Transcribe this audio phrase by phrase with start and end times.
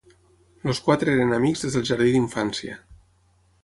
[0.71, 2.85] Els quatre eren amics des del jardí d'infància.